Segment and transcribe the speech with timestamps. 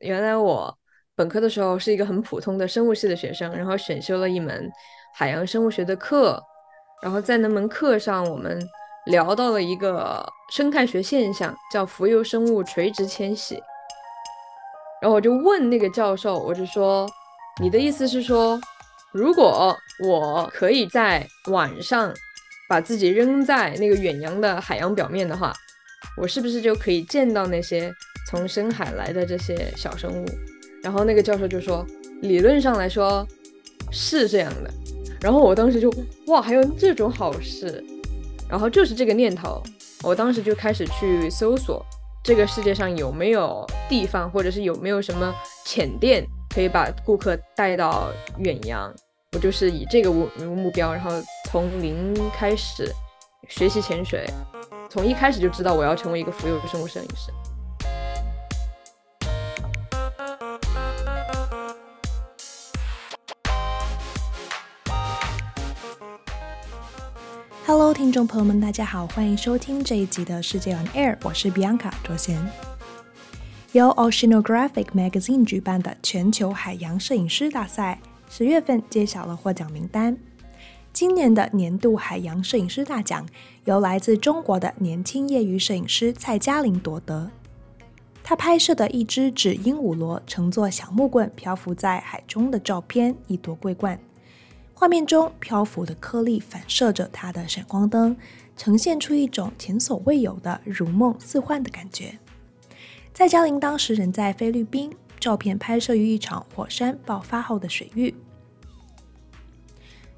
[0.00, 0.76] 原来我
[1.16, 4.70] 本科的时候是一个很普通的生物系的学生，然后选修了一门
[5.14, 6.40] 海洋生物学的课，
[7.02, 8.60] 然后在那门课上，我们
[9.06, 13.60] 聊到了一个生态学现象，叫浮游生物垂直迁徙。
[15.00, 17.08] 然后我就问那个教授，我就说，
[17.60, 18.60] 你的意思是说，
[19.12, 22.12] 如果我可以在晚上
[22.68, 25.52] 把自己扔在那个远洋的海洋表面的话，
[26.16, 27.92] 我是不是就可以见到那些
[28.28, 30.26] 从深海来的这些小生物？
[30.82, 31.82] 然后那个教授就说，
[32.20, 33.26] 理论上来说
[33.90, 34.70] 是这样的。
[35.18, 35.90] 然后我当时就
[36.26, 37.82] 哇，还有这种好事！
[38.46, 39.62] 然后就是这个念头，
[40.02, 41.82] 我当时就开始去搜索
[42.22, 46.22] 这个世界上有没有地方，或者是有没有什么潜店
[46.54, 48.10] 可以把顾客带到
[48.40, 48.94] 远洋。
[49.32, 51.10] 我就是以这个目目标，然后
[51.46, 52.92] 从零开始
[53.48, 54.26] 学习潜水，
[54.90, 57.32] 从一开始就知道我要成为一个浮游生物摄影师。
[67.68, 72.42] Hello，听众朋友们，大家好，欢迎收听这一集的世界 On Air，我是 Bianca 卓贤。
[73.72, 80.16] 由 Oceanographic Magazine 举办的全球海洋摄影师大赛，十月份揭晓了获奖名单。
[80.94, 83.28] 今年的年度海洋摄影师大奖
[83.66, 87.30] 由来自中国的年轻业余摄影师蔡佳玲夺得。
[88.24, 94.00] 他拍摄的一只纸鹦鹉螺乘坐小木棍漂浮在海中的照片一夺桂冠。
[94.78, 98.16] 画面中漂浮的颗粒反射着它的闪光灯，
[98.56, 102.16] 呈现出一种前所未有的如梦似幻的感觉。
[103.12, 108.14] 蔡嘉玲当时人在菲律宾，照片拍摄于一场火山爆发后的水域。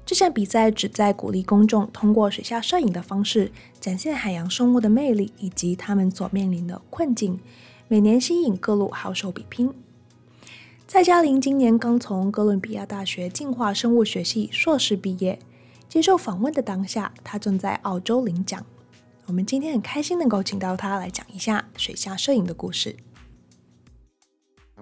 [0.05, 7.39] 这项比赛旨在鼓励公众通过水下摄影的方式展现海洋生物的魅力以及他们所面临的困境，
[7.87, 9.73] 每年吸引各路好手比拼。
[10.91, 15.39] 蔡佳玲今年刚从哥伦比亚大学进化生物学系硕士毕业。
[15.87, 18.61] 接受访问的当下，她正在澳洲领奖。
[19.25, 22.93] 我们今天很开心能够请到她来讲一下水下摄影的故事。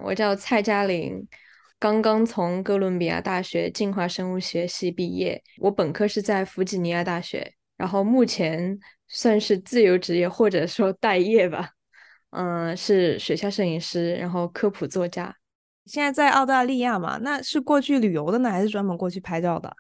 [0.02, 1.28] 我叫蔡佳玲，
[1.78, 5.40] 刚刚从哥伦比亚大学进化生物学系毕业。
[5.60, 11.70] 我本科是在弗吉尼亚大学，然后目前算是自由职业或者说待业吧。
[12.32, 15.36] 嗯，是水下摄影师，然后科普作家。
[15.90, 19.76] 现在在澳大利亚嘛，那是过去旅游的呢，还是专门过去拍照的？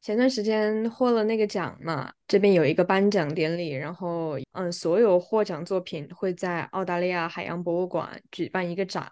[0.00, 9.10] 前段时间获了那个奖嘛，这边有一个颁奖典礼，然后嗯，所有获奖作品会在澳大利亚海洋博物馆举办一个展，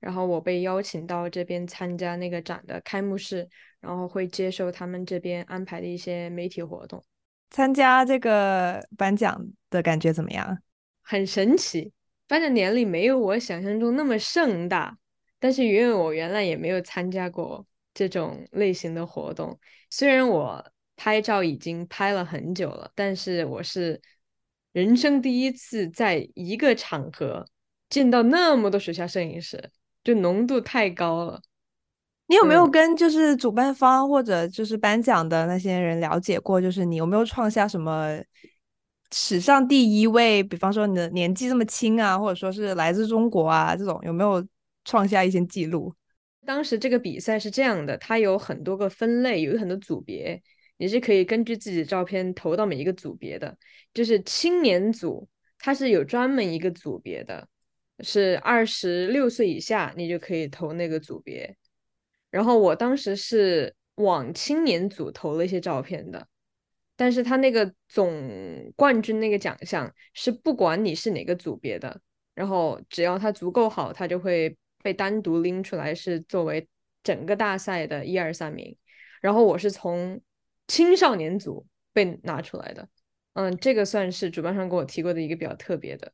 [0.00, 3.48] 然后我被邀请到这边参加那个展的开幕式，
[3.80, 7.00] 然后会接受他们这边安排的一些媒体活动。
[7.50, 10.58] 参加这个颁奖的感觉怎么样？
[11.02, 11.92] 很神奇，
[12.26, 14.98] 颁奖典礼没有我想象中那么盛大。
[15.38, 19.58] 但是因为我原来也没有参加过这种类型的活动，
[19.90, 20.64] 虽然我
[20.96, 24.00] 拍照已经拍了很久了，但是我是
[24.72, 27.46] 人生第一次在一个场合
[27.90, 29.70] 见到那么多学校摄影师，
[30.02, 31.40] 就浓度太高了。
[32.26, 36.60] 你有没有跟就是主办方或者就是颁奖的那些人了解过？
[36.60, 38.18] 就是你有没有创下什么
[39.12, 40.42] 史上第一位？
[40.42, 44.44] 比方说你的年纪这么轻啊，或者说是来自中国啊这种，有没有？
[44.86, 45.94] 创下一些记录。
[46.46, 50.40] 当时这个比赛是这样的，它有很多个分类，有很多组别，
[50.76, 53.58] 你是可以根据自己的照片投到每一个组别的。
[53.92, 57.48] 就是青年组，它是有专门一个组别的，
[57.98, 61.56] 是二十六岁以下，你就可以投那个组别。
[62.30, 66.28] 然后我当时是往青年组投了一些照片的，
[66.94, 72.00] 但是他那个总冠军那个奖项是不管你是哪个组别的，
[72.36, 74.56] 然后只要他足够好，他就会。
[74.86, 76.68] 被单独拎出来是作为
[77.02, 78.76] 整个大赛的一二三名，
[79.20, 80.20] 然后我是从
[80.68, 82.88] 青少年组被拿出来的，
[83.32, 86.12] 嗯，这个算是主办方给我提过的一个比较特别的，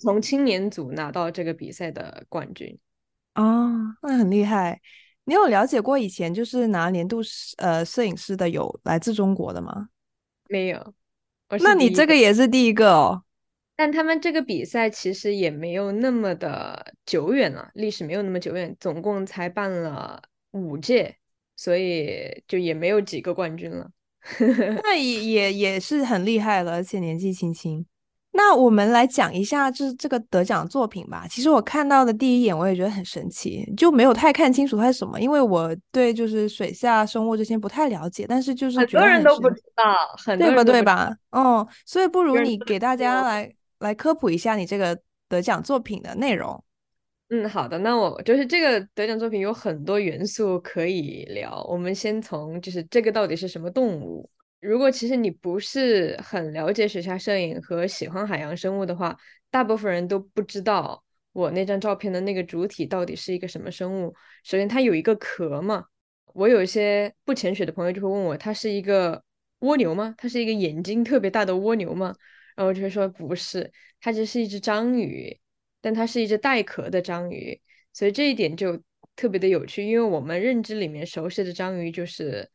[0.00, 2.78] 从青年组拿到这个比赛的冠军。
[3.34, 4.80] 哦，那很厉害。
[5.24, 7.20] 你有了解过以前就是拿年度
[7.58, 9.90] 呃摄影师的有来自中国的吗？
[10.48, 10.94] 没有。
[11.60, 13.22] 那你这个也是第一个哦。
[13.76, 20.22] 但他们这个比赛其实也没有那么的久远了，历史没有那么久远，总共才办了
[20.52, 21.16] 五届，
[21.56, 23.90] 所以就也没有几个冠军了。
[24.82, 27.84] 那也也也是很厉害了，而且年纪轻轻。
[28.36, 31.26] 那我们来讲一下这这个得奖作品吧。
[31.28, 38.24] 其实我看到的第一眼我也觉得很神奇，就没有太看清楚它是什么，因为我对就是水下生物这些不太了解。
[38.28, 39.84] 但是就是很，很多人都不知道，
[40.16, 41.16] 很多人都不知道，对吧？
[41.30, 41.60] 对吧？
[41.60, 43.52] 嗯，所以不如你给大家来。
[43.84, 44.98] 来科普一下你这个
[45.28, 46.62] 得奖作品的内容。
[47.30, 51.64] 嗯，好的，那我就是这个得奖作品有很多元素可以聊。
[51.68, 54.28] 我们先从就是这个到底是什么动物？
[54.60, 59.16] 如果其实你不是很了解水下摄影和喜欢海洋生物的话，
[59.50, 61.02] 大部分人都不知道
[61.32, 64.14] 我那张照片的那个主体到底是一个什么生物。
[64.42, 65.84] 首先，它有一个壳嘛。
[66.34, 69.22] 我有一些不潜水的朋友就会问我，它是一个
[69.60, 70.14] 蜗牛吗？
[70.18, 72.14] 它是一个眼睛特别大的蜗牛吗？
[72.54, 75.40] 然后我就会说不是，它只是一只章鱼。
[75.80, 77.60] 但它是一只带壳的章鱼，
[77.92, 78.82] 所以这一点就
[79.14, 79.86] 特别的有趣。
[79.86, 82.48] 因为我们认知里面熟悉的章鱼就是，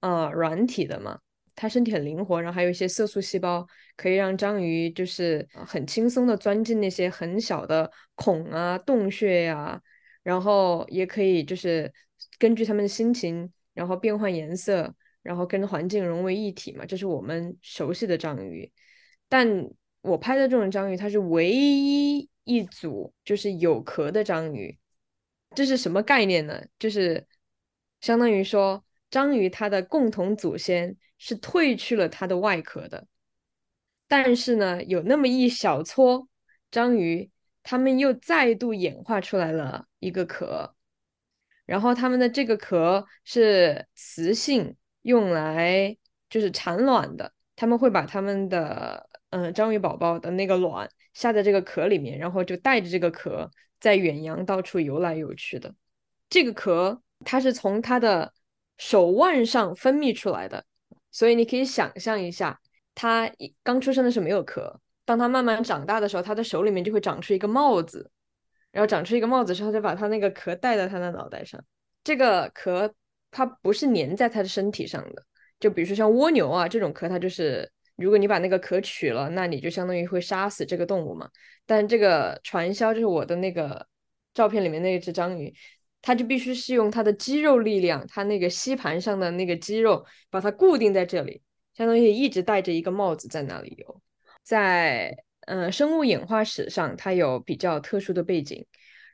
[0.00, 1.18] 呃，软体的嘛，
[1.54, 3.66] 它身体很灵活，然后还有一些色素细胞，
[3.96, 9.80] 可以让章鱼就是很轻松的钻进那些很小的孔啊、洞穴呀、
[10.22, 11.90] 然后也可以就是
[12.38, 18.70] 根据它们的心情，然后变换颜色，然后跟环境融为一体嘛，这是我们熟悉的章鱼。
[19.28, 19.68] 但
[20.00, 22.28] 我拍的这种章鱼，它是唯一。
[22.48, 24.78] 一组就是有壳的章鱼，
[25.56, 26.62] 这是什么概念呢？
[26.78, 27.26] 就是
[28.00, 33.08] 相当于说，章鱼它的共同祖先是褪去了它的外壳的，
[34.06, 36.28] 但是呢，有那么一小撮
[36.70, 37.28] 章鱼，
[37.64, 40.76] 它们又再度演化出来了一个壳，
[41.64, 45.96] 然后它们的这个壳是雌性用来
[46.30, 49.08] 就是产卵的，他们会把他们的
[49.42, 50.88] 嗯、章鱼宝宝的那个卵。
[51.12, 53.50] 下在这个壳里面，然后就带着这个壳
[53.80, 55.74] 在远洋到处游来游去的。
[56.28, 58.34] 这个壳它是从它的
[58.76, 60.62] 手腕上分泌出来的，
[61.10, 62.60] 所以你可以想象一下，
[62.94, 68.10] 它刚出生的时候没有壳，当它慢慢长大的时候，它的手里面就会长出一个帽子，
[68.70, 71.58] 然后长出一个帽子之后，就把它那个壳戴在它的脑袋上。
[72.04, 72.94] 这个壳
[73.30, 75.24] 它不是粘在它的身体上的，
[75.58, 77.72] 就比如说像蜗牛啊这种壳，它就是。
[77.96, 81.30] 如果你把那个壳取了，那你就相当于会杀死这个动物嘛。
[81.64, 83.86] 但这个传销就是我的那个
[84.34, 85.54] 照片里面那只章鱼，
[86.02, 91.40] 它就必须是用它的肌肉力量，它那个吸盘上的那个肌肉把它固定在这里，
[91.74, 94.02] 相当于一直戴着一个帽子在那里游。
[94.42, 95.16] 在
[95.46, 98.66] 嗯、生物演化史上，它有比较特殊的背景，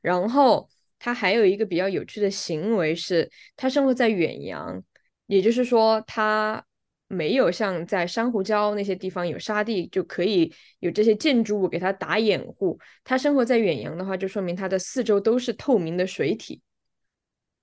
[0.03, 0.69] 然后
[0.99, 4.83] 它还有一个比较有趣的行为是，它生活在远洋，
[5.27, 6.65] 也就是说它。
[7.15, 12.79] 没有像在珊瑚礁那些地方有沙地，就可以有这些建筑物给它打掩护。
[13.05, 16.63] 它生活在远洋的话，就说明它的四周都是透明的水体，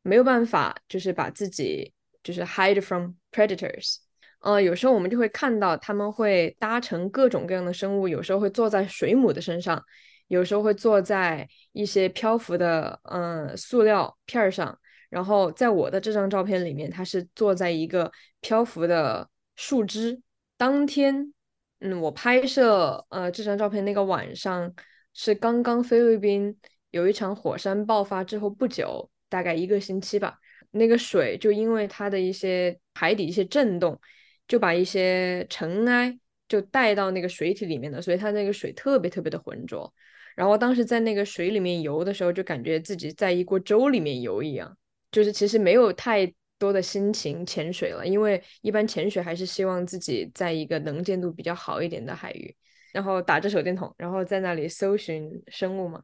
[0.04, 1.92] 没有办法就是把自己
[2.22, 3.96] 就是 hide from predators。
[4.42, 9.84] 呃，有时候我们就会看到他们会搭乘各种各样的生物，有时候会坐在水母的身上，
[10.28, 14.78] 有时候会坐在一些漂浮的嗯、塑料片上。
[15.10, 18.12] 然后在我的这张照片里面，它是坐在一个
[18.42, 19.28] 漂浮的。
[19.60, 20.22] 树枝。
[20.56, 21.34] 当天，
[21.82, 24.74] 嗯，我拍摄呃这张照片那个晚上
[25.14, 26.58] 是刚刚菲律宾
[26.92, 30.40] 有一场火山爆发之后不久，大概一个星期吧。
[30.72, 34.00] 那个水就因为它的一些海底一些震动，
[34.48, 36.18] 就把一些尘埃
[36.48, 39.94] 就带到那个水体里面的，所以它那个水特别特别的浑浊。
[40.38, 44.78] 然后当时在那个水里面游的时候，就感觉自己在一锅粥里面游一样，
[45.12, 46.34] 就是其实没有太。
[46.60, 52.56] 多的心情潜水了，因为一般潜水还是希望自己在一个能见度比较好一点的海域，
[52.94, 56.04] 然后打着手电筒，然后在那里搜寻生物嘛，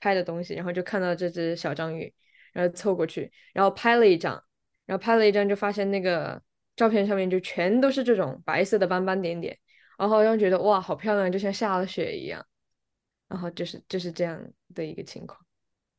[0.00, 2.10] 拍的东西，然后就看到这只小章鱼，
[2.52, 4.42] 然后凑过去，然后拍了一张，
[4.86, 6.40] 然后拍了一张就发现那个
[6.76, 9.58] 照片上面就全都是这种白色的斑斑点点，
[9.98, 12.46] 然后让觉得哇，好漂亮，就像下了雪一样，
[13.26, 14.40] 然后就是就是这样
[14.74, 15.38] 的一个情况。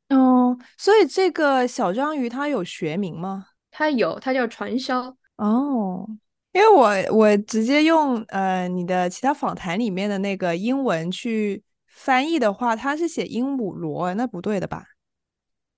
[0.09, 3.48] 哦，所以这个小章鱼它有学名吗？
[3.71, 6.07] 它有，它叫传销哦。
[6.51, 14.83] 因为我我直接用呃你的其他访谈里面的那个英文去翻译的话，它是写鹦鹉螺，那不对的吧？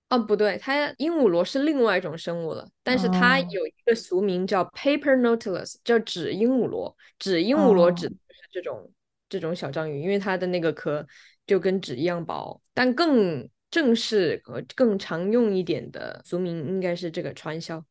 [0.10, 6.96] 哦，不对，它鹦鹉螺是另外一种生物了，但是它有一个俗名叫 Paper Nautilus，叫纸鹦鹉螺。
[7.20, 8.90] 纸鹦鹉螺指的是这种、哦、
[9.28, 11.06] 这种小章鱼，因为它的那个壳
[11.46, 13.48] 就跟纸一样薄，但更。
[13.72, 17.84] 正式和更常用一点的俗名应该是这个传销。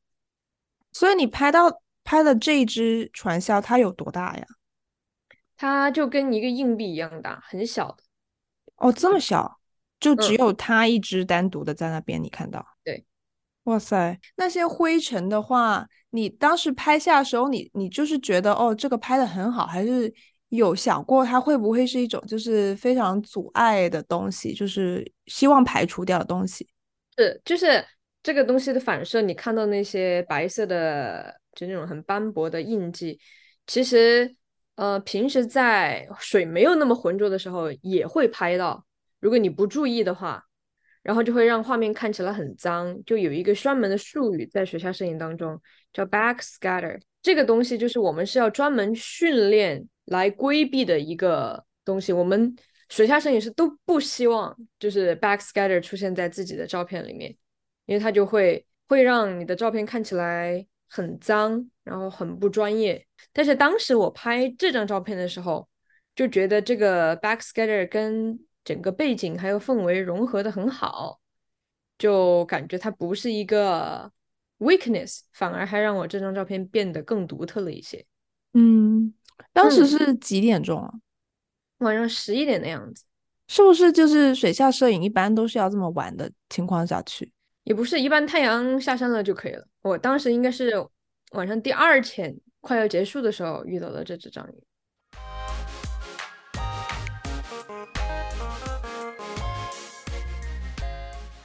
[0.93, 4.47] 所以你拍到拍的这一只传销，它有多大呀？
[5.57, 8.05] 它就跟一个硬币一样大，很小的。
[8.77, 9.61] 哦，这么小，
[9.99, 12.65] 就只有它一只单独的在那边，你看到？
[12.85, 13.05] 对。
[13.65, 20.13] 哇塞，那些灰尘的话，你当时拍下的时候，你你就是觉得哦，这个拍的很好，还是？
[20.51, 26.69] 有想过它会不会是一种就是非常阻碍的东西，就是希望排除掉的东西？
[27.17, 27.85] 是，就是
[28.23, 33.19] 这个东西的反射，你看到那些白色的，就那种很斑驳的印记，
[33.67, 34.35] 其实
[34.77, 38.85] 呃，平时在水没有那么浑浊的时候也会拍到。
[39.21, 40.43] 如果你不注意的话，
[41.03, 42.99] 然后就会让画面看起来很脏。
[43.05, 45.61] 就有一个专门的术语在水下摄影当中
[45.93, 52.13] 叫 backscatter，这个东西就是我们是要专门训练来规避的一个东西。
[52.13, 52.55] 我们
[52.89, 57.35] 水下摄影师都不希望就是 backscatter 出现在自己的照片里面，
[57.87, 63.07] 因为它就会会让你的照片看起来很脏，然后很不专业。
[63.33, 65.69] 但是当时我拍这张照片的时候，
[66.15, 71.21] 就觉得这个 backscatter 跟整个背景还有氛围融合的很好，
[71.97, 74.11] 就感觉它不是一个
[74.59, 78.05] weakness，反而还让我这张照片变得更独特了一些。
[78.53, 79.15] 嗯，
[79.53, 80.91] 当时是几点钟啊？
[80.93, 81.01] 嗯，
[81.87, 83.05] 晚上十一点的样子。
[83.49, 87.33] 是不是就是水下摄影一般都是要这么晚的情况下去？
[87.65, 89.67] 也不是，一般太阳下山了就可以了。
[89.83, 90.73] 我当时应该是
[91.33, 94.63] 晚上第二天快要结束的时候遇到了这只章鱼。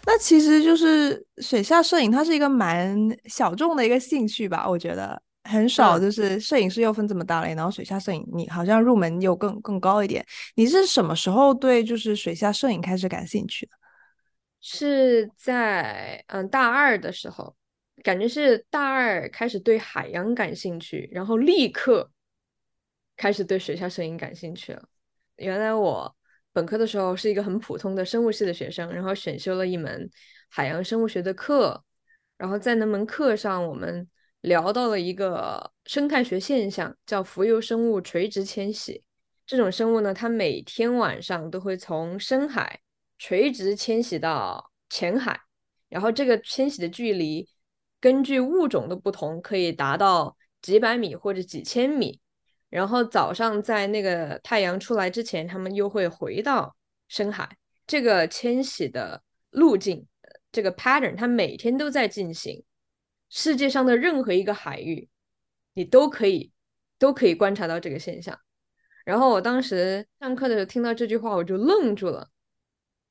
[0.07, 4.69] 那其实就是水下摄影，它是一个蛮小众的一个兴趣吧？
[4.69, 10.25] 我觉得很少，就是摄影师又分这么大类，然后水下摄影你好像入门又更更高一点。
[10.55, 13.71] 你是什么时候对就是水下摄影开始感兴趣的？
[14.59, 17.55] 是在嗯大二的时候，
[18.03, 22.11] 感觉是大二开始对海洋感兴趣，然后立刻
[23.15, 24.83] 开始对水下摄影感兴趣了。
[25.37, 26.15] 原来我。
[26.55, 30.09] 本科的时候是一个很普通的生物系的学生，然后选修了一门
[30.49, 31.83] 海洋生物学的课，
[32.37, 34.07] 然后在那门课上，我们
[34.45, 39.03] 聊到了一个生态学现象，叫浮游生物垂直迁徙。
[39.45, 42.79] 这种生物呢，它每天晚上都会从深海
[43.17, 45.39] 垂直迁徙到浅海，
[45.89, 47.47] 然后这个迁徙的距离
[47.99, 52.19] 根据物种的不同，可以达到几百米或者几千米。
[52.69, 56.75] 然后早上在那个太阳出来之前，他们又会回到
[57.07, 57.57] 深海。
[57.87, 60.05] 这个迁徙的路径，
[60.51, 62.63] 这个 pattern，它每天都在进行。
[63.38, 65.10] 世界上的任何一个海域，
[65.74, 66.54] 你都可以
[66.98, 68.39] 都可以观察到这个现象。
[69.04, 72.30] 然后我当时上课的时候听到这句话，我就愣住了。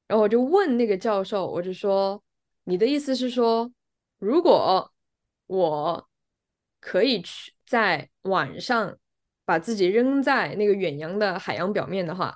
[0.08, 2.24] 然后我就问那个教授，我就说
[2.64, 3.70] ：“你的意思是说，
[4.18, 4.90] 如果
[5.46, 6.08] 我
[6.80, 8.98] 可以去在晚上？”
[9.46, 12.34] 把自己扔在那个远洋的海洋表面的话，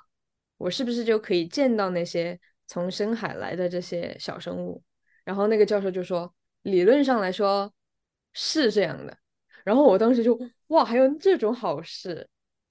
[0.57, 4.83] 我是不是就可以见到那些从深海来的这些小生物？
[5.25, 6.31] 然后那个教授就说，
[6.61, 7.73] 理论上来说
[8.41, 9.17] 是这样的。
[9.65, 12.27] 然后我当时就哇，还有这种好事，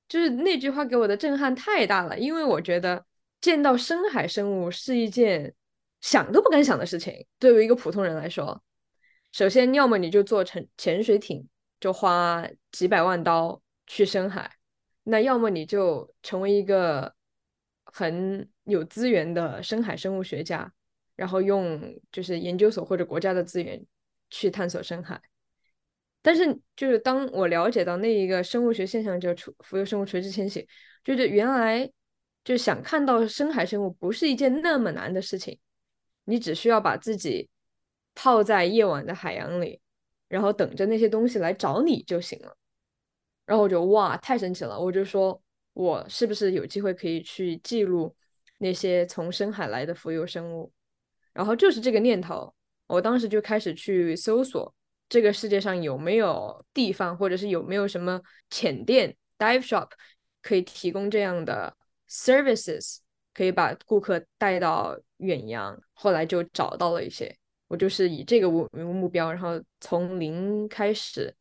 [0.09, 3.05] 就是那句话给我的震撼太大了，因为我觉得
[3.41, 5.55] 见到深海生物是一件
[6.01, 7.27] 想都不敢想的事情。
[7.39, 8.63] 对于一个普通人来说，
[9.33, 11.47] 首先要么你就坐潜潜水艇，
[11.79, 13.61] 就花几百万刀。
[13.91, 14.53] 去深海，
[15.05, 17.15] 那要么你就成为一个
[17.85, 20.71] 很有资源的深海生物学家，
[21.17, 23.83] 然后用就是研究所或者国家的资源
[24.29, 25.19] 去探索深海。
[26.23, 30.67] 但是就是当我了解到那一个生物学现象叫浮游生物垂直迁徙，
[31.05, 31.91] 就是原来
[32.45, 35.59] 就想看到深海生物不是一件那么难的事情，
[36.25, 37.49] 你只需要把自己
[38.15, 39.81] 泡在夜晚的海洋里，
[40.29, 42.57] 然后等着那些东西来找你就行了。
[43.47, 44.79] 然后我就哇，太神奇了！
[44.79, 45.41] 我就说，
[45.73, 48.15] 我是不是有机会可以去记录
[48.59, 50.71] 那些从深海来的浮游生物？
[51.33, 52.53] 然后就是这个念头，
[52.89, 54.75] 我当时就开始去搜索
[55.09, 59.91] 这个世界上有没有地方，或者是有没有什么潜店 （dive shop）
[60.43, 61.77] 可以提供这样的
[62.09, 62.99] services，
[63.33, 65.81] 可以把顾客带到远洋。
[65.93, 67.35] 后来就找到了一些，
[67.67, 71.35] 我就是以这个为目标，然后从零开始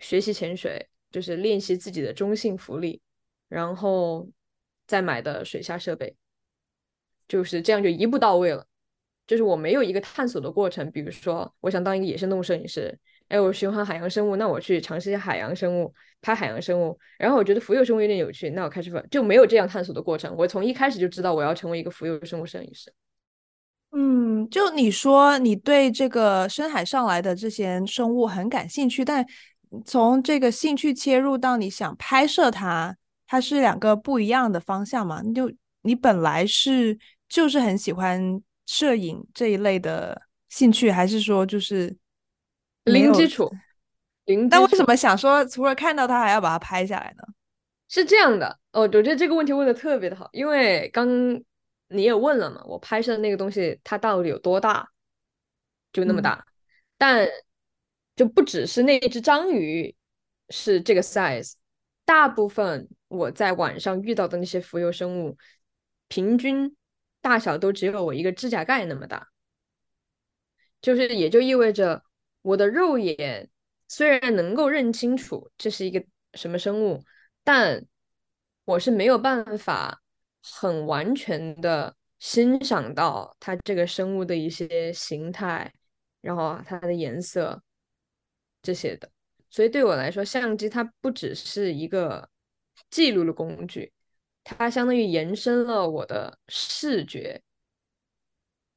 [0.00, 0.88] 学习潜水。
[1.12, 2.98] 就是练习自己的中性浮力，
[3.46, 4.26] 然后
[4.86, 6.16] 再买的水下设备，
[7.28, 8.66] 就是这样就一步到位了。
[9.26, 12.98] 就是我没有一个探索的过程，比如说我想当一个野生动物摄影师，
[13.32, 16.98] 哎，我喜欢海洋生物，那我去尝试一下海洋生物，拍海洋生物。
[17.18, 20.34] 然后我觉得浮游生物有点有趣，那我开始，就没有这样探索的过程。
[20.36, 22.92] 我从一开始就知道我要成为一个浮游生物摄影师。
[23.92, 29.26] 嗯，就你说你对这个深海上来的这些生物很感兴趣，但。
[29.86, 32.94] 从这个兴趣切入到你想拍摄它，
[33.26, 35.22] 它是两个不一样的方向嘛？
[35.34, 40.20] 就你本来是就是很喜欢摄影这一类的
[40.50, 41.96] 兴趣，还是说就是
[42.84, 43.50] 零基础？
[44.24, 44.48] 零。
[44.48, 47.22] 但为什么想说除了看到它还要把它拍下来呢？
[47.88, 51.06] 是这样的哦，我觉得这个问题问的特别的好，因为刚
[51.88, 54.88] 你也问了嘛，我拍摄的那个东西它到底有多大？
[55.92, 56.46] 就那么大，嗯、
[56.98, 57.28] 但。
[58.14, 59.96] 就不只是那只章鱼
[60.50, 61.54] 是这个 size，
[62.04, 65.38] 大部分我在晚上遇到的那些浮游生物，
[66.08, 66.76] 平均
[67.22, 69.28] 大小都只有我一个指甲盖那么大，
[70.82, 72.04] 就是也就意味着
[72.42, 73.48] 我的肉眼
[73.88, 77.02] 虽然能够认清楚这是一个什么生物，
[77.44, 77.84] 但
[78.64, 80.02] 我是没有办法
[80.42, 85.72] 很完全的欣赏到它这个生物的一些形态，
[86.20, 87.62] 然后它的颜色
[88.62, 89.10] 这些的。
[89.50, 92.28] 所以对我来说，相机它不只是一个
[92.88, 93.92] 记录的工具，
[94.42, 97.42] 它相当于延伸了我的视觉，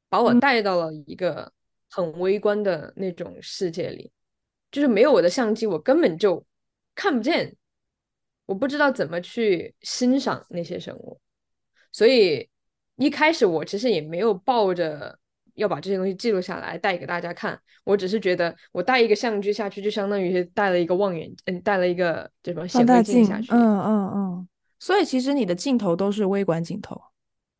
[0.10, 1.54] 把我带到了一个
[1.90, 4.12] 很微观的那种世界里。
[4.72, 6.46] 就是没有我的相机，我根本就
[6.94, 7.56] 看不见，
[8.46, 11.20] 我不知道怎么去欣赏那些生物。
[11.92, 12.50] 所以
[12.96, 15.18] 一开始我其实也没有抱着。
[15.56, 23.54] 要把这些东西记录下来带给大家看，我只是觉得我带一个相机下去，就相当于带了一个望远，嗯，带了一个这什么显微镜下去。
[23.54, 24.48] 嗯嗯嗯。
[24.82, 27.02] 所以其实你的镜头都是微观镜头。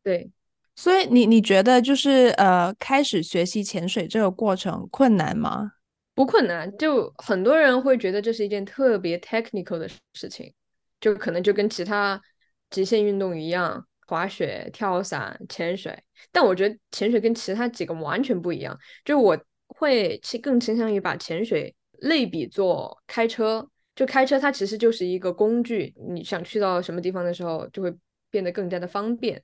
[0.02, 0.30] 对。
[0.76, 5.72] 所以你你觉得就是呃，开始学习潜水这个过程困难吗？
[6.14, 10.52] 不困难，就很多人会觉得这是一件特别 technical 的事情，
[11.00, 12.22] 就可能就跟其他
[12.70, 13.84] 极限运动一样。
[14.08, 15.92] 滑雪、跳伞、潜水，
[16.30, 18.78] 但我觉得潜水跟其他几个完全不一样。
[19.04, 27.92] 就我会倾更倾向于把潜水类比作开车，就开车它其实就是一个工具，你想去到什么地方的时候就会
[28.30, 29.42] 变得更加的方便。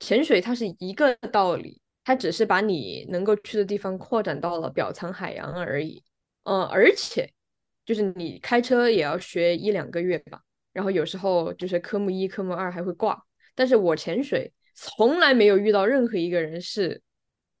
[0.00, 6.02] 潜水它是一个道理，它只是把你能够去的地方扩展到了表层海洋而已。
[6.42, 7.30] 嗯，而且
[7.84, 10.40] 就是你开车也要学一两个月吧，
[10.72, 13.22] 然后有时候就是科目一、科目二还会挂。
[13.54, 17.00] 但是我潜水从来没有遇到任何一个人是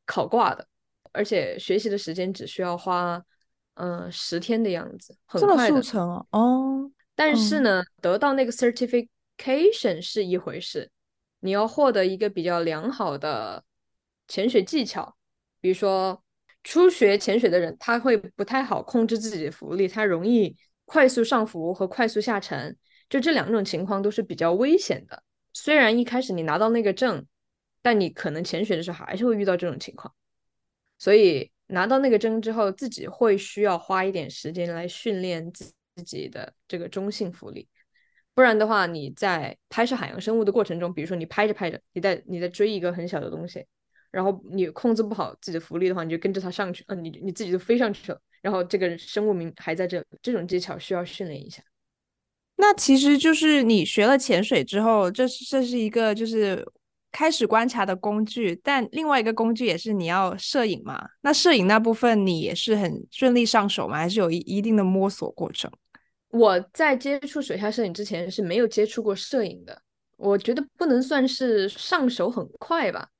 [0.06, 0.66] 考挂的，
[1.12, 3.22] 而且学习的时间只需要花
[3.74, 5.68] 嗯、呃、十天的样子，很快的。
[5.68, 6.26] 这么速成哦。
[6.30, 10.90] 哦，但是呢，嗯、得到那个 certification 是一回事，
[11.40, 13.64] 你要获得一个比较良好的
[14.28, 15.16] 潜水技巧，
[15.60, 16.22] 比如说
[16.62, 22.76] 初学潜水的人，他会不太好控制自己的浮力，他容易快速上浮和快速下沉，
[23.08, 25.22] 就这两种情况都是比较危险的。
[25.52, 27.26] 虽然一开始你拿到那个证，
[27.82, 30.14] 但你可能潜水的时候还是会遇到这种情况，
[30.98, 35.72] 所以拿到那个证之后，自己会需要花一点时间来训练自
[36.04, 37.66] 己的这个中性浮力，
[38.40, 43.62] 不然的话，你在拍摄海洋生物的过程中，比如说你拍着拍着，你在你在追一个很小的东西，
[44.10, 51.62] 然后你控制不好自己的浮力的话，你就跟着它上去，嗯、你你自己就飞上去了，然后这个生物名还在这，这种技巧需要训练一下。
[52.56, 56.66] 那其实就是你学了潜水之后，这是这是一个就是
[57.12, 61.06] 开始观察的工具，但另外一个工具也是你要摄影嘛。
[61.20, 63.98] 那摄影那部分你也是很顺利上手吗？
[63.98, 65.70] 还是有一一定的摸索过程？
[66.30, 69.82] 我在接触水下摄影之前是没有接触过摄影的，
[70.16, 73.10] 我觉得不能算是上手很快吧，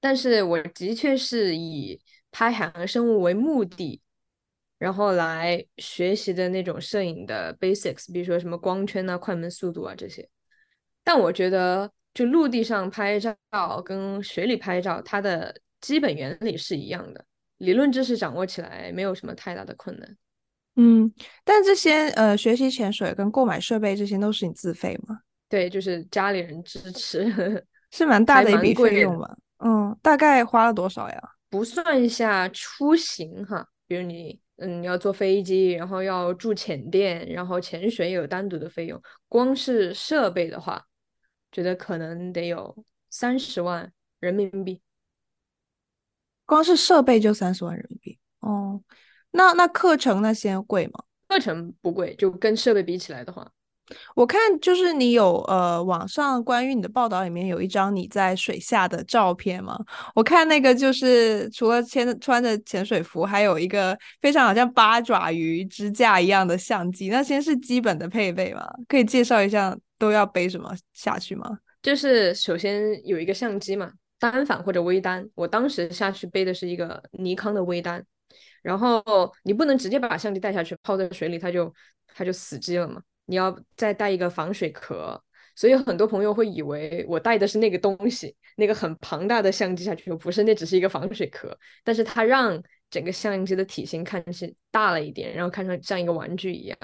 [0.00, 4.00] 但是我的确是以拍海洋生物为目的。
[4.76, 10.28] 然后来学习的那种摄影的 basics，比如说什么光圈啊、快门速度啊这些。
[11.02, 13.36] 但我觉得，就陆地上拍照
[13.82, 17.24] 跟水里拍照，它的基本原理是一样的，
[17.58, 20.16] 理论知识掌握起来没有什么太大的困难。
[20.76, 21.12] 嗯，
[21.44, 25.20] 但这些呃，学习潜水跟购买设备这些都是你自费吗？
[25.48, 29.36] 对，就是家里人支持， 是蛮大的一笔费用吧？
[29.58, 31.22] 嗯，大概花了多少呀？
[31.48, 34.40] 不算一下出行哈，比如你。
[34.58, 39.02] 嗯，要坐飞机，然后要住潜店，然后潜水有单独的费用。
[39.28, 40.80] 光是设备的话，
[41.50, 44.80] 觉得可能得有三十万人民币。
[46.46, 48.80] 光是设备就三十万人民币哦。
[49.34, 51.04] 那那课程那些贵吗？
[51.28, 53.46] 课程不贵，就跟设备比起来的话。
[54.14, 59.78] 我看就是你有呃，网上关于你的报道里面有一张你在水下的照片吗？
[60.14, 68.66] 我看那个就是除了穿穿着潜水服，还有一个非常好像八爪鱼支架一样的相机，那些是基本的配备吗？
[68.88, 71.58] 可以介绍一下都要背什么下去吗？
[71.82, 75.28] 就是首先有一个相机嘛，单反或者微单。
[75.34, 78.02] 我当时下去背的是一个尼康的微单，
[78.64, 79.04] 然后
[79.44, 81.72] 你不能直接把相机带下去，泡在水里它就
[82.08, 83.00] 它就死机了嘛。
[83.26, 85.22] 你要再带一个防水壳，
[85.54, 96.78] 所以很多朋友会以为我带的是那个东西，那个很庞大的相机下去，不是，那只是一个防水壳，但是它让整个相机的体型看上去大了一点，然后看上像一个玩具一样。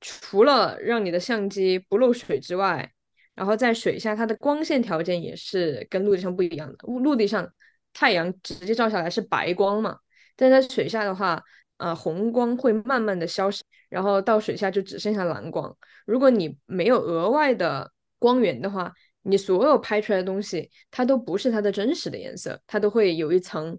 [0.00, 2.92] 除了让你的相机不漏水之外，
[3.34, 6.76] 然后在水下它的光线条件也是跟陆地上不一样的。
[6.86, 7.50] 陆地上
[7.92, 9.98] 太阳直接照下来是白光嘛，
[10.36, 11.42] 但在水下的话，
[11.76, 13.62] 呃，红光会慢慢的消失。
[13.88, 15.76] 然后到水下就只剩下蓝光。
[16.04, 18.92] 如果你没有额外的光源的话，
[19.22, 23.78] 你所有拍出来的东西，它都不是它的真实的颜色，它都会有一层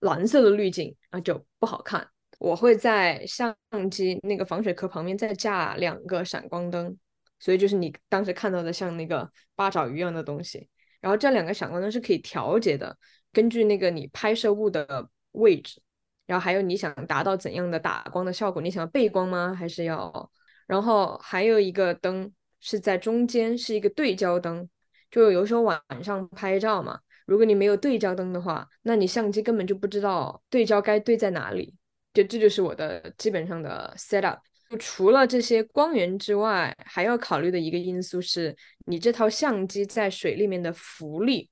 [0.00, 2.08] 蓝色的滤镜啊，就不好看。
[2.38, 3.54] 我会在相
[3.90, 6.96] 机那个防水壳旁边再架两个闪光灯，
[7.38, 10.68] 所以就是你当时看到的像那个八爪鱼一样的东西。
[11.00, 12.96] 然后这两个闪光灯是可以调节的，
[13.32, 15.80] 根据那个你拍摄物的位置，
[16.26, 19.54] 然后还有你想达到怎样的打光的效果，你想要背光吗？
[19.54, 20.30] 还是要？
[20.66, 24.68] 然后还有一个灯是在中间，是一个对焦灯，
[25.10, 31.74] 就有时候晚上拍照嘛，如果你没有对焦灯的话，那你相机根本就不知道对焦该对在哪里。
[32.14, 34.38] 就这就是我的基本上的 setup。
[34.78, 38.54] 除了这些光源之外，还要考虑的一个因素是
[38.86, 41.48] 你这套相机在水里面的浮力。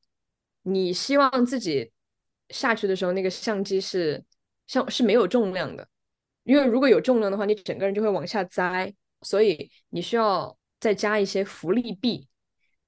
[0.62, 1.93] 你希望自己
[2.49, 4.23] 下去的时候，那个相机是
[4.67, 5.87] 像是没有重量的，
[6.45, 8.95] 因为如果有重量的话，你整个人就会往下栽。
[9.23, 12.29] 所以你需要再加一些浮力臂，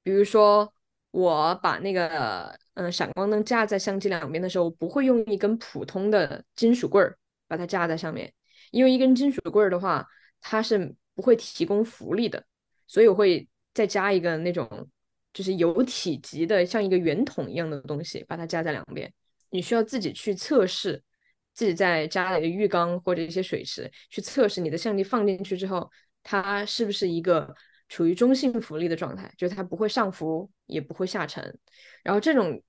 [0.03, 0.73] 比如说
[1.11, 7.19] 我把那个嗯闪光灯架在相机两边的时候，我不会用一根普通的金属棍儿
[7.49, 8.33] 把它架在上面，
[8.71, 10.07] 因为一根金属棍儿的话，
[10.43, 12.45] 它是不会提供浮力的，
[12.87, 14.89] 所以我会再加一个那种
[15.33, 19.13] 就是有体积的像一个圆筒一样的东西，把它架在两边。
[19.51, 21.03] 你需要自己去测试，
[21.55, 25.91] 自己在家里的浴缸或者一些水池去测试你的相机放进去之后。
[26.31, 27.55] 它是不是一个
[27.89, 29.33] 处于中性浮力的状态？
[29.39, 31.59] 就是它不会上浮，也不会下沉。
[32.03, 32.61] 然后这种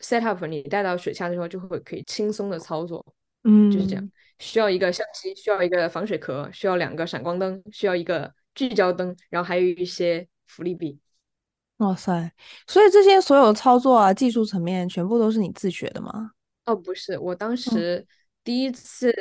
[0.00, 3.04] setup 你带到水下的时候，就会可以轻松的操作。
[3.44, 4.10] 嗯，就是这样。
[4.40, 10.98] 需要一个相机，需要一个防水壳，需要两个闪光灯，需要一个聚焦灯，然后还有一些浮力臂。
[11.78, 12.32] 哇塞！
[12.66, 16.32] 所以这些所有操作啊，技术层面全部都是你自学的吗？
[16.66, 18.06] 哦，不是，我当时
[18.42, 19.14] 第一次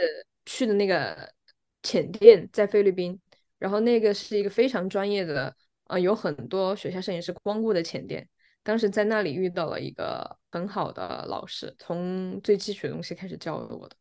[0.46, 1.34] 去的那个
[1.82, 3.20] 浅店在菲律宾。
[3.60, 5.46] 然后那个是一个非常专业的，
[5.86, 8.28] 啊、呃，有很多水下摄影师光顾的浅店。
[8.62, 13.96] 当时在那里遇到了一个很好的老师，从最基础的东西开始教我的。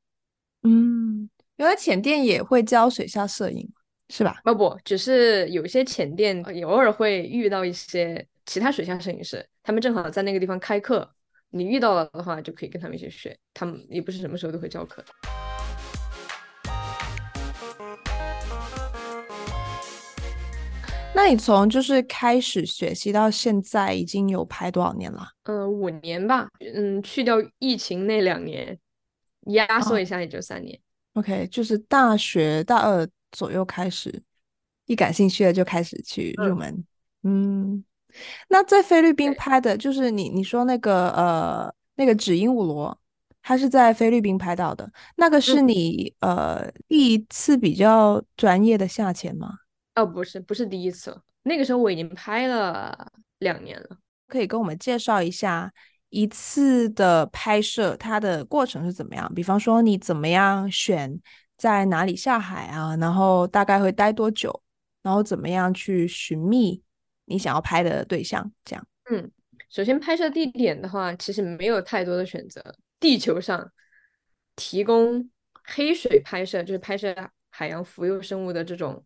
[0.64, 3.72] 嗯，原来浅店也会教水下摄影，
[4.08, 4.40] 是吧？
[4.44, 11.14] 哦不，只是有些浅店偶尔会遇到一些其他水下摄影师，他们正好在那个地方开课，
[11.50, 13.38] 你遇到了的话就可以跟他们一起学。
[13.54, 15.04] 他们也不是什么时候都会教课。
[21.14, 25.28] 那你从就是开始学习到现在已经有拍多少年了？
[25.44, 26.48] 嗯、呃，五年吧。
[26.74, 28.76] 嗯，去掉疫情那两年，
[29.48, 30.80] 压缩一下也就三年。
[31.12, 34.22] Oh, OK，就是大学大二左右开始，
[34.86, 36.84] 一感兴趣的就开始去入门。
[37.22, 37.84] 嗯，嗯，
[38.48, 42.96] 那在菲律宾拍的，就是你你说那个呃那个纸鹦鹉螺，
[43.42, 49.50] 它是在菲律宾拍到的，那个是你、嗯、呃第一次比较专业的下潜吗？
[49.94, 53.98] 哦，不是，不是第一次，那个时候我已经拍了两年了。
[54.28, 55.70] 可以跟我们介绍一下
[56.08, 59.30] 一次的拍摄，它的过程是怎么样？
[59.34, 61.20] 比方说，你怎么样选
[61.58, 62.96] 在哪里下海啊？
[62.96, 64.62] 然后大概会待多久？
[65.02, 66.80] 然后怎么样去寻觅
[67.24, 68.52] 你想要拍的对象？
[68.64, 68.86] 这样。
[69.10, 69.30] 嗯，
[69.68, 72.62] 首先拍摄地点的话，其实没有太多的选择。
[73.00, 73.72] 地球上
[74.56, 75.30] 提供
[75.64, 77.14] 黑水拍摄，就是拍摄
[77.50, 79.04] 海洋浮游生物的这种。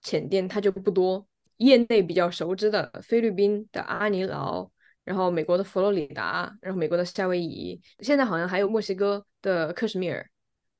[0.00, 1.26] 潜店它就不多，
[1.56, 4.70] 业内比较熟知的菲律宾的阿尼劳，
[5.02, 10.24] 然后美国的佛罗里达，然后美国的夏威夷，现在好像还有墨西哥的克什米尔，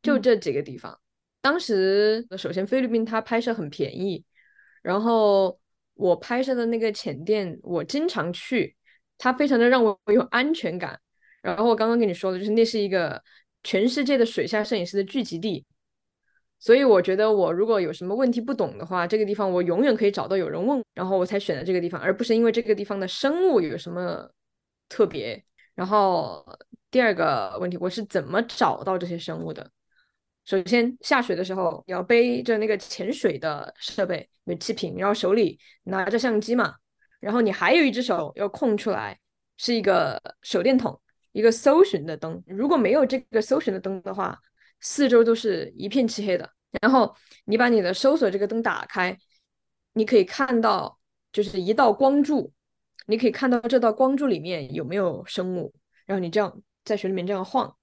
[0.02, 0.92] 就这几个地方。
[0.92, 1.02] 嗯、
[1.40, 4.24] 当时首先菲律宾它拍摄很便宜，
[4.82, 5.57] 然后
[5.98, 8.74] 我拍摄的那个潜店我经常去，
[9.18, 10.98] 它非常的让我有安全感。
[11.42, 13.20] 然后我刚刚跟你说的就是那是一个
[13.64, 15.66] 全世界的水下摄影师的聚集地。
[16.60, 24.28] 所以我觉得，我如果有什么问题不懂的话，这个地方我永远可以找到有人问，然后我才选择这个地方，而不是因为这个地方的生物有什么
[24.88, 25.44] 特别。
[25.74, 26.44] 然后
[26.90, 29.70] 第二个问题，我是怎么找到这些生物的？
[30.48, 36.74] 首先下水的时候，你要背着那个潜水的设备，有气瓶，然后手里拿着相机嘛，
[37.20, 39.18] 然后你还有一只手要空出来，
[39.58, 40.98] 是一个手电筒，
[41.32, 42.42] 一个搜寻的灯。
[42.46, 44.38] 如果没有这个搜寻的灯的话，
[44.80, 49.14] 四周都是一片漆黑的，然后你把你的搜索这个灯打开，
[49.92, 50.98] 你可以看到
[51.30, 52.50] 就是一道光柱，
[53.06, 55.74] 你可以看到这道光柱里面有没有生物，
[56.06, 57.76] 然后你这样在水里面这样晃，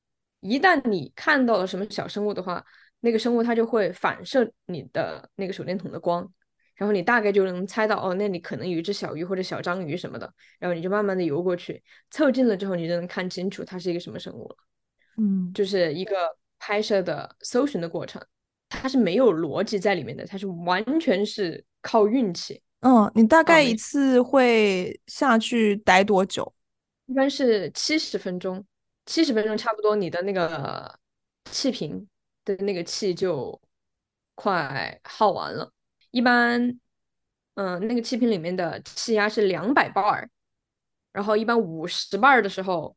[0.45, 2.63] 一旦你看到了什么小生物的话，
[2.99, 6.31] 那个生物它就会反射你的那个手电筒的光，
[6.75, 14.55] 然后你大概就能猜到哦，那里可能有一只小鱼或者小章鱼什么的，然后你就慢慢的游过去，凑近了之后你就能看清楚它是一个什么生物了，
[15.17, 16.15] 嗯，就是一个。
[16.57, 18.19] 拍摄的搜寻的过程，
[18.69, 22.59] 它是没有逻辑在里面的，它是完全是靠运气。
[22.79, 26.51] 嗯，你大概一次会下去待多久？
[27.05, 28.65] 一般是七十分钟。
[29.05, 30.99] 七十分钟差不多，你的那个
[31.51, 32.07] 气瓶
[32.43, 33.59] 的那个气就
[34.33, 35.71] 快耗完了。
[36.11, 36.61] 一般，
[37.55, 40.27] 嗯、呃，那个气瓶里面的气压是两百 bar，
[41.11, 42.95] 然后一般五十 bar 的时候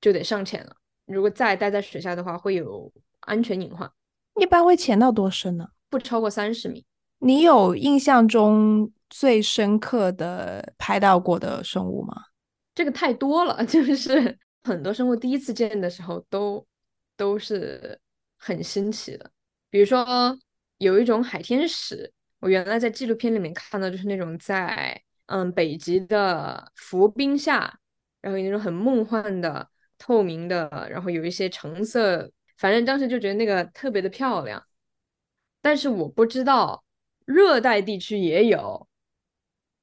[0.00, 0.76] 就得上潜了。
[1.06, 3.90] 如果再待在水下的话，会有安全隐患。
[4.40, 5.68] 一般会潜到多深呢？
[5.90, 6.84] 不超过三十米。
[7.18, 12.14] 你有印象中最深刻的拍到过的生物吗？
[12.74, 14.38] 这个太多了， 就是。
[14.64, 16.66] 很多生物第一次见的时候都
[17.16, 18.00] 都是
[18.38, 19.30] 很新奇的，
[19.70, 20.36] 比如说
[20.78, 27.78] 有一种海天使，我原来在纪录片里面看到，就是那种在嗯北极的浮冰下，
[28.22, 34.66] 然后有那种很梦幻的透明的，然后有一些橙色，反正当时就觉得那个特别的漂亮，
[35.60, 36.82] 但是我不知道
[37.26, 38.88] 热带地区也有，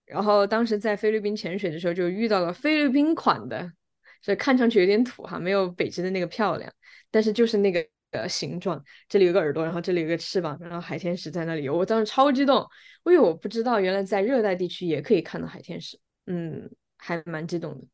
[0.05, 3.71] 然后当时在菲律宾潜水的时候就遇到了菲律宾款的。
[4.21, 6.71] 所以看上去有点土哈，没有北极的那个漂亮，
[7.09, 7.85] 但是就是那个
[8.27, 12.65] 形状，这里有个耳朵，然后这里有个翅膀，然后海天使在那里游，我当时超激动，
[13.05, 17.87] 因为我不知道原来在热带地区也可以看到海天使，嗯，还蛮激动的，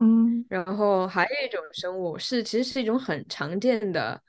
[0.00, 4.22] 嗯，然后还有一种生物是其实是一种很常见的，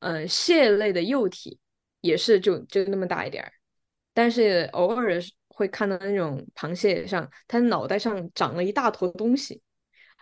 [0.00, 1.58] 嗯、呃，蟹类的幼体，
[2.00, 3.52] 也是就就那么大一点儿，
[4.12, 9.62] 但是偶尔会看到那种螃蟹上，它脑袋上长了一大坨东西。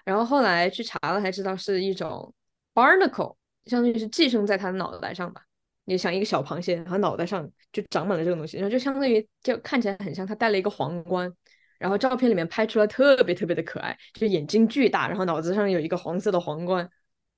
[0.04, 2.32] 然后后来去查了才知道是一种
[2.74, 3.36] barnacle，
[3.66, 5.42] 相当于是寄生在它的脑袋上吧。
[5.86, 11.30] 你想一个小螃蟹，然后脑袋上就长满了这个东西，然后就相当于就看起来很像它戴了一个皇冠。
[11.76, 16.88] 然后照片里面拍出来特别特别的可爱，就眼睛巨大，然后脑子上有一个黄色的皇冠，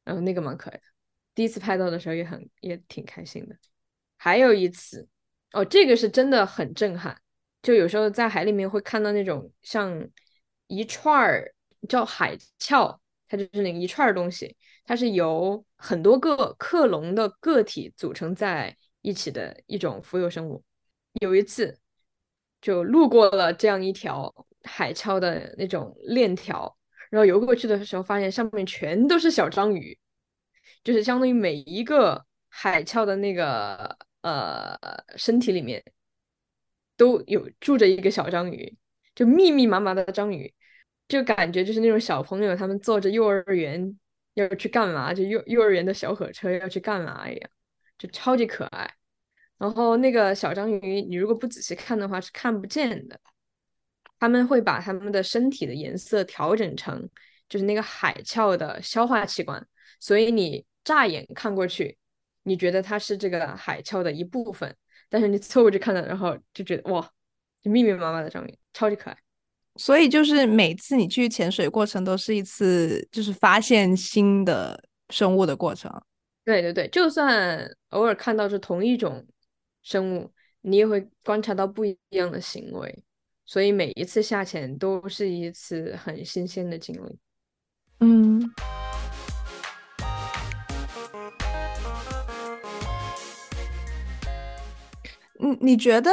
[0.05, 0.83] 然后那个蛮可爱的。
[1.35, 3.57] 第一次拍到的时候也很也挺开心的。
[4.17, 5.09] 还有一次，
[5.53, 7.21] 哦，这个是真的很震撼，
[7.63, 10.07] 就有时候在海里面会看到那种像
[10.69, 11.53] 一串儿。
[11.87, 20.63] 叫海鞘，它就是那一串东西，它是由很多个克隆的个体组成在一起的一种浮游生物。
[21.21, 21.79] 有一次
[22.61, 24.33] 就路过了这样一条
[24.65, 26.77] 海鞘的那种链条，
[27.11, 29.99] 然后游过去的时候，发现上面全都是小章鱼，
[30.85, 34.77] 就是相当于每一个海鞘的那个呃
[35.17, 35.83] 身体里面
[36.97, 38.77] 都有住着一个小章鱼，
[39.15, 40.53] 就密密麻麻的章鱼。
[41.09, 43.99] 就感觉就是那种小朋友，他们坐着幼儿园
[44.35, 47.51] 要去干嘛，就幼幼儿园的小火车要去干嘛一样，
[47.99, 48.93] 就超级可爱。
[49.59, 53.19] 然后那个小章鱼，你如果不仔细看的话是看不见的。
[54.19, 57.07] 他们会把他们的身体的颜色调整成
[57.51, 59.67] 就是那个海鞘的消化器官，
[60.01, 61.99] 所以你乍眼看过去，
[62.43, 64.75] 你觉得它是这个海鞘的一部分，
[65.11, 67.11] 但是你凑过去看了，然后就觉得哇，
[67.61, 69.26] 就密密麻麻的章鱼，超级可爱。
[69.77, 75.91] 所以就是每次你去潜水过程都是一次就是发现新的生物的过程。
[76.45, 79.25] 对对对，就算偶尔看到是同一种
[79.83, 80.31] 生物，
[80.63, 83.05] 你也会观察到不一样的行为。
[83.45, 87.19] 所以每一次下潜都是一次很新鲜的经历。
[88.01, 88.41] 嗯。
[95.39, 96.11] 你你觉得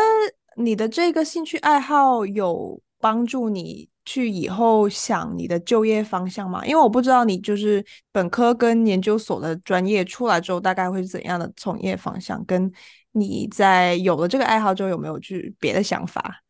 [0.58, 6.66] 你的这个兴趣爱好有帮助你去以后想你的就业方向吗？
[6.66, 12.72] 因为我不知道你就是本科跟研究所的专业出来之后大概会是怎样的从业方向，跟
[13.12, 16.42] 你在有了这个爱好之后有没有去别的想法？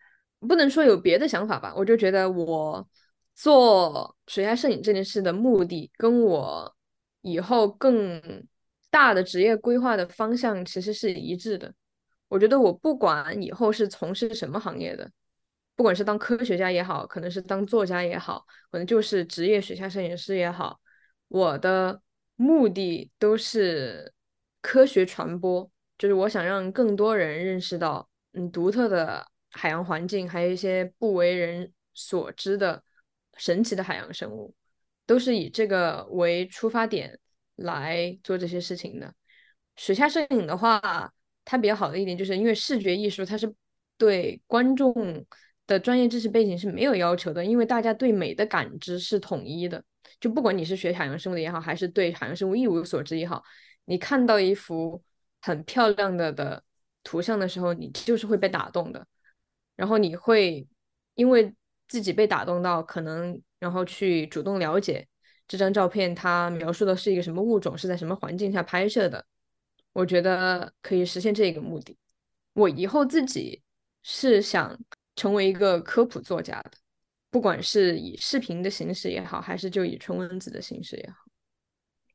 [0.47, 2.87] 不能说有别的想法吧，我就觉得我
[3.33, 6.75] 做水下摄影这件事的目的，跟我
[7.21, 8.21] 以后更
[8.91, 11.73] 大的职业规划的方向其实是一致的。
[12.27, 15.09] 我觉得我不管以后是从事什么行业的。
[15.75, 20.79] 不管是当科学家也好，可能是当作家也好，可能就是职业水下摄影师也好，
[21.29, 21.99] 我的
[22.35, 24.13] 目的都是
[24.61, 32.83] 科学传播，就是我想让更多人认识到，嗯，独特的海洋环境，还有一些不为人所知的
[33.37, 34.53] 神奇的海洋生物，
[35.07, 37.19] 都是以这个为出发点
[37.55, 39.11] 来做这些事情的。
[39.75, 40.79] 水下摄影的话，
[41.43, 43.51] 它比较好的一点就是因为视觉艺术，它是
[43.97, 44.93] 对观众。
[45.65, 49.83] 的专业知识背景是没有要求的，因为大家对美的感知是统一的。
[50.19, 53.43] 就不管你是学海洋生物的也好，还是对海洋生物一无所知也好，
[53.85, 55.01] 你看到一幅
[55.41, 56.63] 很漂亮的的
[57.03, 59.05] 图像的时候，你就是会被打动的。
[59.75, 60.67] 然后你会
[61.15, 61.53] 因为
[61.87, 65.07] 自己被打动到，可能然后去主动了解
[65.47, 69.25] 这张照片它描述的是一个什么物种，是在什么环境下拍摄的。
[69.93, 71.97] 我觉得可以实现这个目的。
[72.53, 73.61] 我以后自己
[74.03, 74.77] 是想。
[75.15, 76.71] 成为一个科普作家的，
[77.29, 81.17] 不管是以视频的形式也好，还是就以纯文字的形式也好。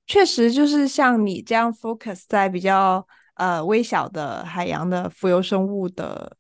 [0.06, 6.36] 确实就是像你这样 focus 在比较呃微小的海洋的浮游生物的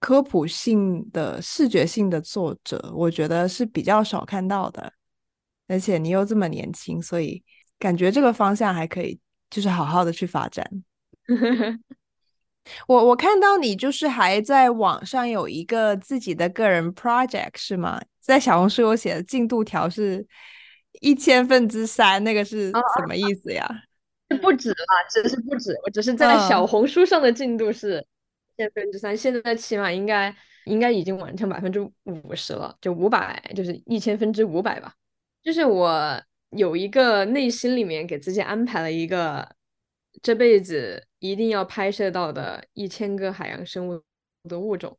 [0.00, 4.92] 科普性的视觉性的作者，我觉得是比较少看到的。
[5.68, 7.42] 而且你又这么年轻，所以
[7.78, 9.18] 感觉这个方向还可以，
[9.50, 10.64] 就是好好的去发展。
[12.86, 18.00] 我我看到你就是还在网上有一个自己的个人 project 是吗？
[18.20, 20.26] 在小红书我写的进度条是。
[21.02, 23.68] 一千分之三，那个是什么意思呀？
[24.30, 24.76] 哦、不止了，
[25.10, 25.70] 只是不止。
[25.84, 27.98] 我只是在小红书上的进度是
[28.54, 34.94] 一千分之三，现在起码应该应该已经完成百分之五十了，就五百，就是一千分之五百吧。
[35.42, 36.18] 就是我
[36.52, 39.46] 有一个内心里面给自己安排了一个
[40.22, 44.02] 这辈子一定要拍摄到的一千个海洋生物
[44.48, 44.98] 的物种，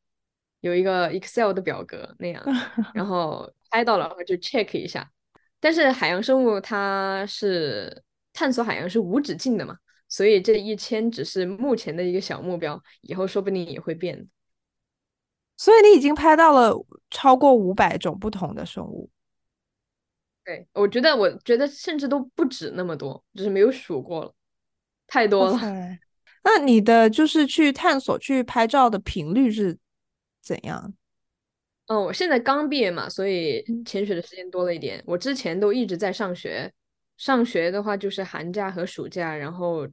[0.62, 2.44] 有一个 Excel 的表格那样，
[2.94, 5.12] 然后拍到了我就 check 一下。
[5.60, 9.78] 但是海洋生物它是探索海洋是无止境的嘛，
[10.08, 14.28] 所以这一千只是目前的一个小目标，以后说不定也会变。
[15.58, 16.72] 所以你已经拍到了
[17.10, 19.10] 超过五百种不同的生物。
[20.46, 24.34] 对，我觉得我觉得甚至都不止那么多，只是没有数过了，
[25.08, 25.60] 太多了。
[26.44, 29.78] 那你的就是去探索去拍照的频率是
[30.42, 30.94] 怎样？
[31.88, 35.02] 嗯，我现在刚毕业嘛，所以潜水的时间多了一点。
[35.06, 36.72] 我之前都一直在上学，
[37.18, 39.88] 上学的话就是寒假和暑假，然后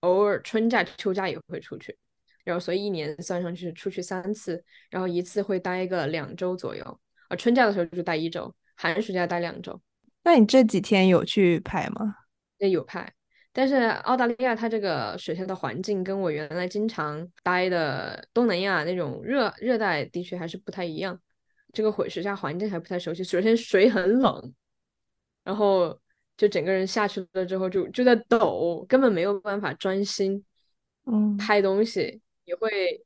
[0.00, 1.96] 偶尔春假、秋假也会出去，
[2.44, 7.00] 然后所以一年算上去出去三次，然后一次会待个两周左右。
[7.28, 9.80] 啊，春假的时候就待一周，寒暑假待两周。
[10.24, 12.16] 那你这几天有去拍吗？
[12.58, 13.12] 也有拍，
[13.56, 21.18] 但是澳大利亚它这个水下的环境跟我原来经常待的东南亚那种热热带地区还是不太一样。
[21.72, 24.52] 这个水水下环境还不太熟悉，首先水很冷，
[25.42, 25.98] 然后
[26.36, 30.44] 就整个人下去了之后就就在抖，根本没有办法专心，
[31.06, 33.02] 嗯，拍东西也会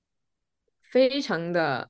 [0.81, 1.89] 非常的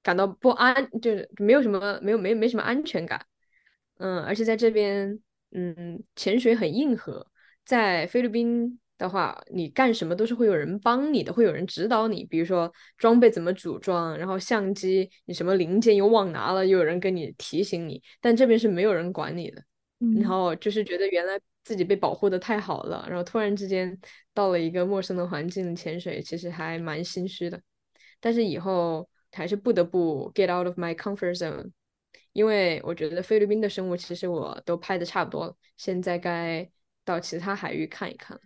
[0.00, 3.26] 感到不安，就是没有什么没有没没什么安全感，
[3.98, 5.18] 嗯，而且在这边，
[5.50, 7.26] 嗯，潜水很硬核，
[7.66, 8.78] 在菲律宾。
[8.98, 12.24] 的话，你干什么都是会有人帮你的，会有人指导你。
[12.24, 18.02] 比如说装备怎么组装，然后相机你什么零件又忘拿了，又有人跟你提醒你。
[18.22, 19.62] 但这边是没有人管你的，
[20.00, 23.94] 嗯、然后就是觉得原来自己被保护的太好了，然后突然之间
[24.32, 27.60] 到了一个陌生的环境潜水，其实还蛮心虚的。
[28.18, 31.70] 但是以后还是不得不 get out of my comfort zone，
[32.32, 36.66] 因为我觉得菲律宾的生物其实我都拍的差不多了，现在该
[37.06, 38.38] 到其他海域看一看。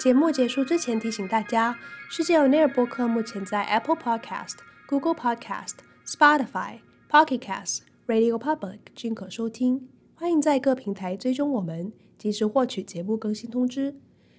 [0.00, 1.78] 节目结束之前，提醒大家，
[2.10, 4.56] 世界 On Air 播客目前在 Apple Podcast、
[4.88, 9.88] Google Podcast、Spotify、Pocket Cast、Radio Public 均可收听。
[10.14, 13.94] 欢迎在各平台追踪我们，及时获取节目更新通知。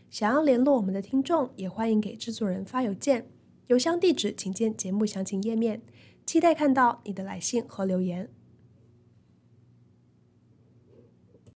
[0.09, 3.29] 想要联络我们的听众，也欢迎给制作人发邮件，
[3.67, 5.81] 邮箱地址请见节目详情页面。
[6.25, 8.29] 期待看到你的来信和留言。